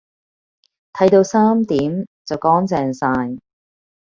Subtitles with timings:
[0.97, 3.37] 剃到三點就乾淨曬